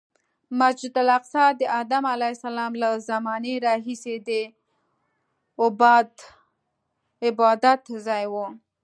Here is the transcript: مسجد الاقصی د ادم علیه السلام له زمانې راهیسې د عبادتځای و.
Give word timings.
مسجد 0.59 0.93
الاقصی 1.01 1.45
د 1.59 1.61
ادم 1.81 2.03
علیه 2.13 2.33
السلام 2.35 2.71
له 2.81 2.89
زمانې 3.09 3.53
راهیسې 3.65 4.15
د 4.27 4.29
عبادتځای 7.29 8.25
و. 8.33 8.35